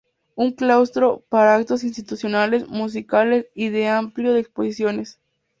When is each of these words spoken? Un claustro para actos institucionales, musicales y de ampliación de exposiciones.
Un 0.35 0.53
claustro 0.53 1.23
para 1.29 1.53
actos 1.53 1.83
institucionales, 1.83 2.67
musicales 2.67 3.45
y 3.53 3.69
de 3.69 3.87
ampliación 3.87 4.33
de 4.33 4.39
exposiciones. 4.41 5.19